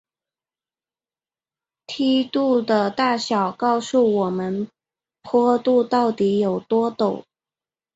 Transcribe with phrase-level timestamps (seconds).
[1.85, 4.67] 梯度的大小告诉我们
[5.21, 7.23] 坡度到底有多陡。